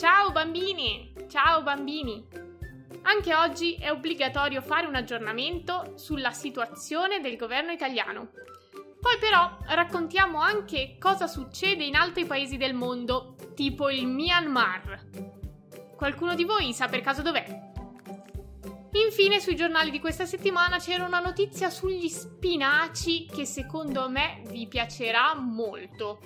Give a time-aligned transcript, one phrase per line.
[0.00, 1.12] Ciao bambini!
[1.28, 2.26] Ciao bambini!
[3.02, 8.30] Anche oggi è obbligatorio fare un aggiornamento sulla situazione del governo italiano.
[8.98, 15.04] Poi però raccontiamo anche cosa succede in altri paesi del mondo, tipo il Myanmar.
[15.94, 17.44] Qualcuno di voi sa per caso dov'è?
[19.04, 24.66] Infine sui giornali di questa settimana c'era una notizia sugli spinaci che secondo me vi
[24.66, 26.20] piacerà molto.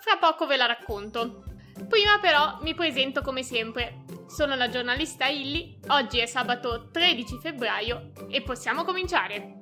[0.00, 1.44] Fra poco ve la racconto.
[1.88, 4.04] Prima però mi presento come sempre.
[4.26, 9.58] Sono la giornalista Illy, oggi è sabato 13 febbraio e possiamo cominciare.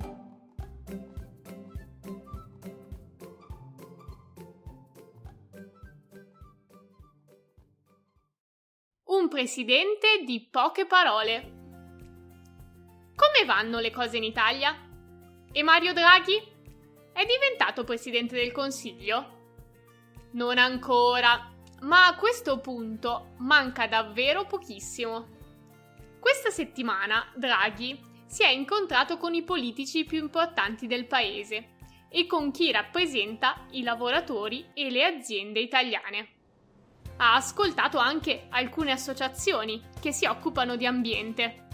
[9.05, 11.59] Un presidente di poche parole.
[13.17, 14.73] Come vanno le cose in Italia?
[15.51, 16.41] E Mario Draghi?
[17.13, 19.39] È diventato presidente del Consiglio?
[20.33, 25.39] Non ancora, ma a questo punto manca davvero pochissimo.
[26.19, 31.77] Questa settimana Draghi si è incontrato con i politici più importanti del paese
[32.09, 36.29] e con chi rappresenta i lavoratori e le aziende italiane.
[37.17, 41.69] Ha ascoltato anche alcune associazioni che si occupano di ambiente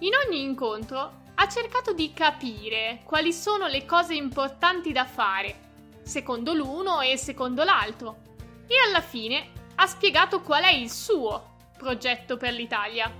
[0.00, 6.52] in ogni incontro ha cercato di capire quali sono le cose importanti da fare, secondo
[6.52, 8.18] l'uno e secondo l'altro,
[8.66, 13.12] e alla fine ha spiegato qual è il suo progetto per l'Italia.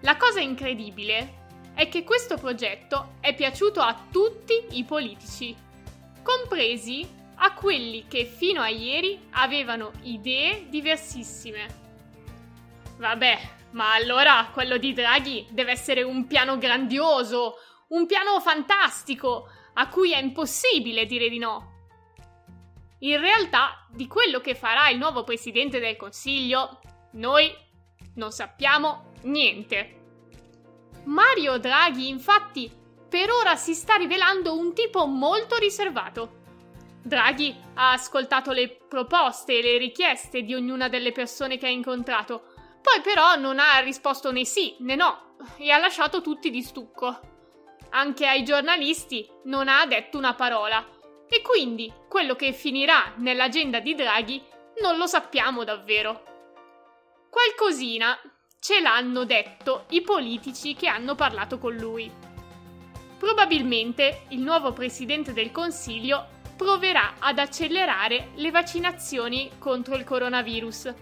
[0.00, 1.38] La cosa incredibile
[1.74, 5.54] è che questo progetto è piaciuto a tutti i politici,
[6.22, 11.78] compresi a quelli che fino a ieri avevano idee diversissime.
[12.98, 13.38] Vabbè,
[13.70, 17.54] ma allora quello di Draghi deve essere un piano grandioso,
[17.88, 21.69] un piano fantastico, a cui è impossibile dire di no.
[23.00, 26.80] In realtà, di quello che farà il nuovo presidente del Consiglio,
[27.12, 27.52] noi
[28.14, 29.98] non sappiamo niente.
[31.04, 32.70] Mario Draghi, infatti,
[33.08, 36.38] per ora si sta rivelando un tipo molto riservato.
[37.02, 42.50] Draghi ha ascoltato le proposte e le richieste di ognuna delle persone che ha incontrato
[42.80, 47.18] poi però non ha risposto né sì né no e ha lasciato tutti di stucco.
[47.90, 50.84] Anche ai giornalisti non ha detto una parola
[51.30, 54.42] e quindi quello che finirà nell'agenda di Draghi
[54.82, 56.24] non lo sappiamo davvero.
[57.30, 58.18] Qualcosina
[58.58, 62.12] ce l'hanno detto i politici che hanno parlato con lui.
[63.16, 70.92] Probabilmente il nuovo presidente del Consiglio proverà ad accelerare le vaccinazioni contro il coronavirus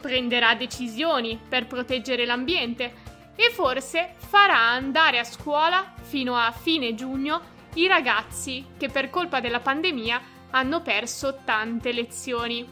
[0.00, 3.04] prenderà decisioni per proteggere l'ambiente
[3.34, 9.40] e forse farà andare a scuola fino a fine giugno i ragazzi che per colpa
[9.40, 10.20] della pandemia
[10.50, 12.66] hanno perso tante lezioni.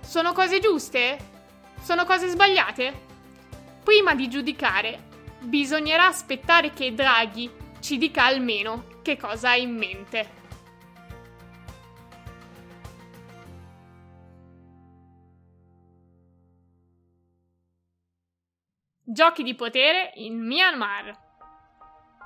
[0.00, 1.18] Sono cose giuste?
[1.80, 3.02] Sono cose sbagliate?
[3.82, 5.08] Prima di giudicare,
[5.40, 10.42] bisognerà aspettare che Draghi ci dica almeno che cosa ha in mente.
[19.02, 21.23] Giochi di potere in Myanmar.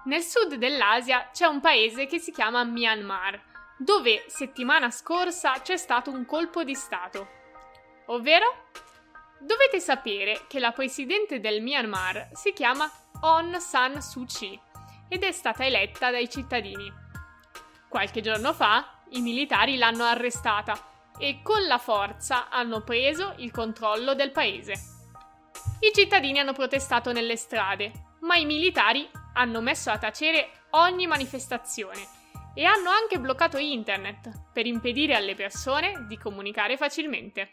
[0.09, 3.39] Nel sud dell'Asia c'è un paese che si chiama Myanmar,
[3.77, 7.29] dove settimana scorsa c'è stato un colpo di Stato.
[8.07, 8.71] Ovvero?
[9.39, 14.59] Dovete sapere che la presidente del Myanmar si chiama Aung San Suu Kyi
[15.11, 16.91] ed è stata eletta dai cittadini.
[17.87, 24.15] Qualche giorno fa i militari l'hanno arrestata e con la forza hanno preso il controllo
[24.15, 24.73] del paese.
[25.81, 29.07] I cittadini hanno protestato nelle strade, ma i militari
[29.39, 32.07] hanno messo a tacere ogni manifestazione
[32.55, 37.49] e hanno anche bloccato internet per impedire alle persone di comunicare facilmente.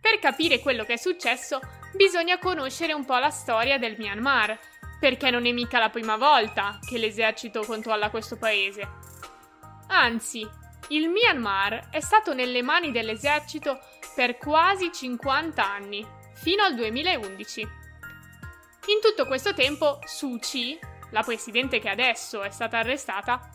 [0.00, 1.60] Per capire quello che è successo
[1.94, 4.58] bisogna conoscere un po' la storia del Myanmar,
[4.98, 8.88] perché non è mica la prima volta che l'esercito controlla questo paese.
[9.88, 10.48] Anzi,
[10.88, 13.78] il Myanmar è stato nelle mani dell'esercito
[14.14, 16.04] per quasi 50 anni
[16.34, 17.85] fino al 2011.
[18.88, 20.78] In tutto questo tempo Suu Kyi,
[21.10, 23.50] la presidente che adesso è stata arrestata,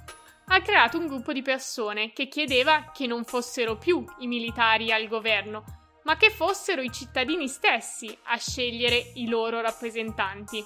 [0.48, 5.08] ha creato un gruppo di persone che chiedeva che non fossero più i militari al
[5.08, 5.64] governo,
[6.04, 10.62] ma che fossero i cittadini stessi a scegliere i loro rappresentanti.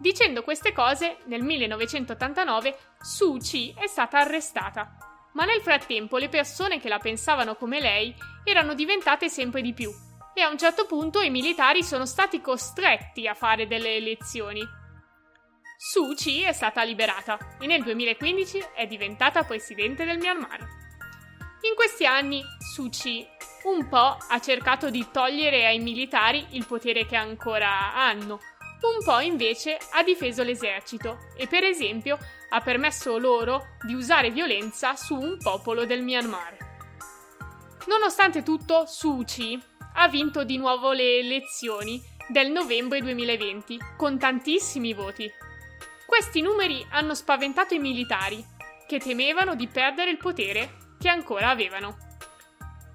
[0.00, 4.96] Dicendo queste cose, nel 1989 Suu Kyi è stata arrestata,
[5.34, 9.92] ma nel frattempo le persone che la pensavano come lei erano diventate sempre di più
[10.34, 14.60] e a un certo punto i militari sono stati costretti a fare delle elezioni.
[15.76, 20.60] Suu Kyi è stata liberata e nel 2015 è diventata presidente del Myanmar.
[20.60, 22.42] In questi anni
[22.74, 23.26] Suu Kyi
[23.64, 28.40] un po' ha cercato di togliere ai militari il potere che ancora hanno,
[28.82, 32.18] un po' invece ha difeso l'esercito e per esempio
[32.50, 36.56] ha permesso loro di usare violenza su un popolo del Myanmar.
[37.86, 39.62] Nonostante tutto, Suu Kyi
[39.94, 45.30] ha vinto di nuovo le elezioni del novembre 2020 con tantissimi voti.
[46.06, 48.44] Questi numeri hanno spaventato i militari,
[48.86, 51.96] che temevano di perdere il potere che ancora avevano.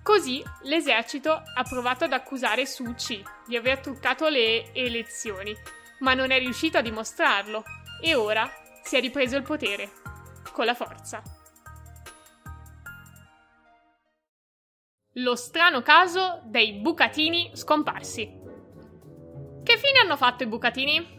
[0.04, 5.56] Così l'esercito ha provato ad accusare Suu Kyi di aver truccato le elezioni,
[6.00, 7.64] ma non è riuscito a dimostrarlo
[8.02, 8.50] e ora
[8.84, 9.92] si è ripreso il potere
[10.52, 11.22] con la forza.
[15.22, 18.40] Lo strano caso dei bucatini scomparsi.
[19.64, 21.18] Che fine hanno fatto i bucatini?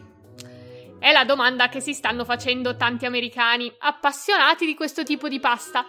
[0.97, 5.85] È la domanda che si stanno facendo tanti americani appassionati di questo tipo di pasta,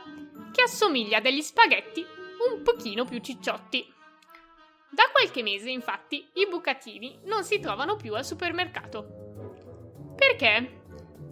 [0.52, 2.04] che assomiglia a degli spaghetti
[2.50, 3.90] un pochino più cicciotti.
[4.90, 9.06] Da qualche mese, infatti, i bucatini non si trovano più al supermercato.
[10.16, 10.82] Perché?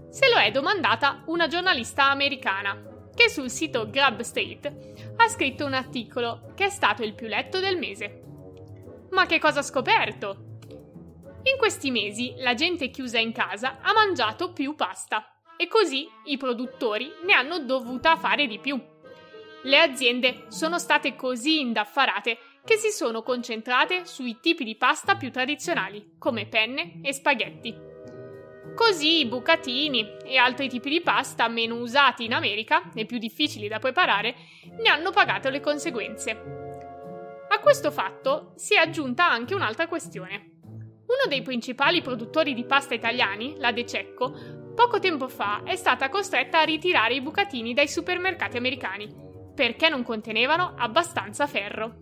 [0.09, 2.90] Se lo è domandata una giornalista americana
[3.21, 7.61] che sul sito Grab State ha scritto un articolo che è stato il più letto
[7.61, 8.23] del mese.
[9.11, 10.59] Ma che cosa ha scoperto?
[11.43, 16.39] In questi mesi la gente chiusa in casa ha mangiato più pasta e così i
[16.39, 18.83] produttori ne hanno dovuta fare di più.
[19.65, 25.31] Le aziende sono state così indaffarate che si sono concentrate sui tipi di pasta più
[25.31, 27.90] tradizionali, come penne e spaghetti.
[28.81, 33.69] Così i bucatini e altri tipi di pasta meno usati in America e più difficili
[33.69, 34.35] da preparare
[34.79, 36.31] ne hanno pagato le conseguenze.
[36.31, 40.61] A questo fatto si è aggiunta anche un'altra questione.
[40.63, 46.09] Uno dei principali produttori di pasta italiani, la De Cecco, poco tempo fa è stata
[46.09, 49.15] costretta a ritirare i bucatini dai supermercati americani
[49.55, 51.97] perché non contenevano abbastanza ferro.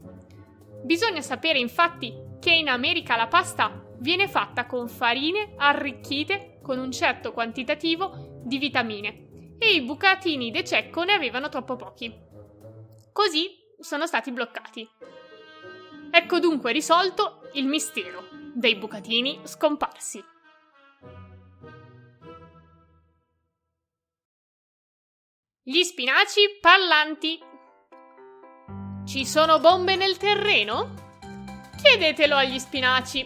[0.84, 6.92] Bisogna sapere infatti che in America la pasta viene fatta con farine arricchite con un
[6.92, 12.14] certo quantitativo di vitamine e i bucatini de cecco ne avevano troppo pochi.
[13.10, 13.48] Così
[13.78, 14.86] sono stati bloccati.
[16.10, 18.22] Ecco dunque risolto il mistero
[18.52, 20.22] dei bucatini scomparsi.
[25.62, 27.40] Gli spinaci parlanti.
[29.06, 31.16] Ci sono bombe nel terreno?
[31.82, 33.24] Chiedetelo agli spinaci.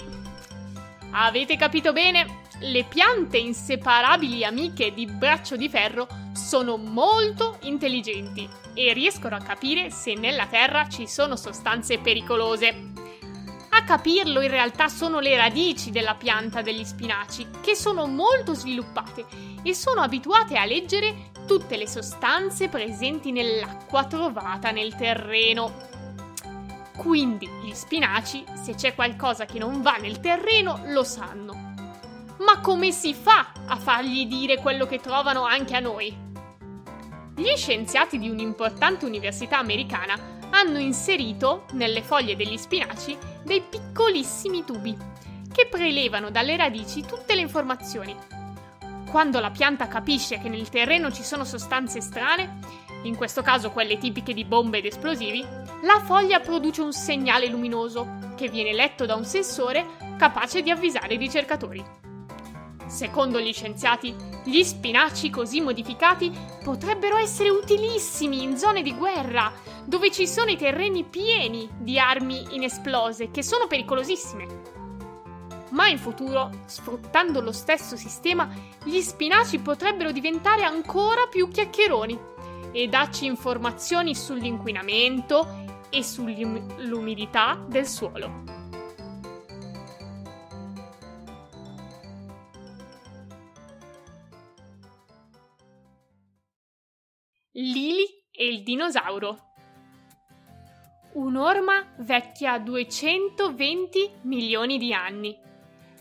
[1.11, 2.42] Avete capito bene?
[2.65, 9.91] Le piante inseparabili amiche di braccio di ferro sono molto intelligenti e riescono a capire
[9.91, 12.93] se nella terra ci sono sostanze pericolose.
[13.71, 19.27] A capirlo in realtà sono le radici della pianta degli spinaci, che sono molto sviluppate
[19.65, 25.89] e sono abituate a leggere tutte le sostanze presenti nell'acqua trovata nel terreno.
[26.97, 31.72] Quindi gli spinaci, se c'è qualcosa che non va nel terreno, lo sanno.
[32.45, 36.15] Ma come si fa a fargli dire quello che trovano anche a noi?
[37.35, 44.97] Gli scienziati di un'importante università americana hanno inserito nelle foglie degli spinaci dei piccolissimi tubi
[45.53, 48.17] che prelevano dalle radici tutte le informazioni
[49.13, 52.61] quando la pianta capisce che nel terreno ci sono sostanze strane,
[53.03, 55.45] in questo caso quelle tipiche di bombe ed esplosivi,
[55.83, 59.85] la foglia produce un segnale luminoso che viene letto da un sensore
[60.17, 62.02] capace di avvisare i ricercatori.
[62.93, 66.31] Secondo gli scienziati, gli spinaci così modificati
[66.63, 69.51] potrebbero essere utilissimi in zone di guerra,
[69.87, 74.81] dove ci sono i terreni pieni di armi inesplose che sono pericolosissime
[75.71, 78.47] ma in futuro, sfruttando lo stesso sistema,
[78.85, 82.19] gli spinaci potrebbero diventare ancora più chiacchieroni
[82.73, 88.52] e darci informazioni sull'inquinamento e sull'umidità del suolo.
[97.55, 99.53] Lili e il dinosauro.
[101.13, 105.39] Un'orma vecchia 220 milioni di anni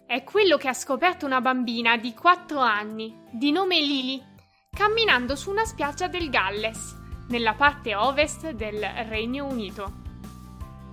[0.05, 4.23] è quello che ha scoperto una bambina di 4 anni, di nome Lily,
[4.69, 9.83] camminando su una spiaggia del Galles, nella parte ovest del Regno Unito.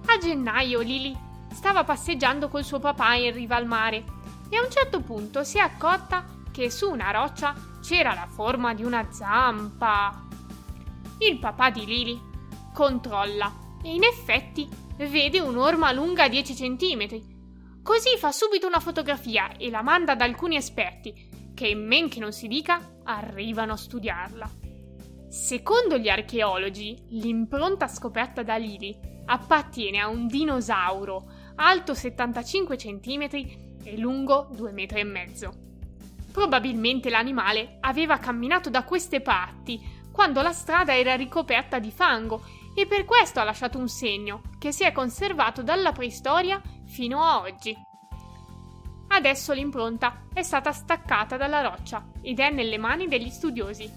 [0.07, 1.17] A gennaio Lily
[1.53, 4.05] stava passeggiando col suo papà in riva al mare
[4.50, 8.75] e a un certo punto si è accorta che su una roccia c'era la forma
[8.75, 10.27] di una zampa.
[11.21, 12.21] Il papà di Lily
[12.73, 17.37] controlla e in effetti vede un'orma lunga 10 centimetri
[17.89, 22.33] Così fa subito una fotografia e la manda ad alcuni esperti, che men che non
[22.33, 24.51] si dica arrivano a studiarla.
[25.31, 28.95] Secondo gli archeologi, l'impronta scoperta da Lily
[29.25, 33.29] appartiene a un dinosauro alto 75 cm
[33.85, 36.31] e lungo 2,5 m.
[36.31, 39.81] Probabilmente l'animale aveva camminato da queste parti
[40.19, 42.43] quando la strada era ricoperta di fango
[42.75, 47.39] e per questo ha lasciato un segno che si è conservato dalla preistoria fino a
[47.39, 47.73] oggi.
[49.07, 53.89] Adesso l'impronta è stata staccata dalla roccia ed è nelle mani degli studiosi.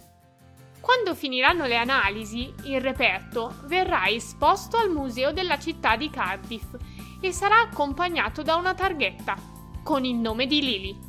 [0.79, 6.75] Quando finiranno le analisi, il reperto verrà esposto al museo della città di Cardiff
[7.19, 9.35] e sarà accompagnato da una targhetta
[9.81, 10.99] con il nome di Lily,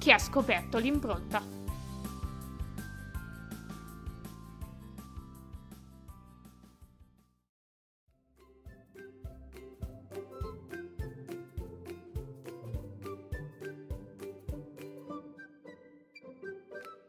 [0.00, 1.55] che ha scoperto l'impronta.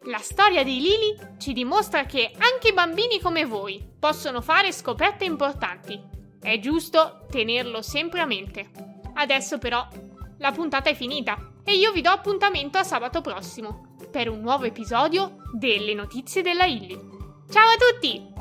[0.08, 6.02] La storia di Lily ci dimostra che anche bambini come voi possono fare scoperte importanti.
[6.40, 8.70] È giusto tenerlo sempre a mente.
[9.16, 9.86] Adesso però
[10.38, 14.64] la puntata è finita e io vi do appuntamento a sabato prossimo per un nuovo
[14.64, 16.98] episodio delle notizie della Illy.
[17.50, 18.37] Ciao a tutti!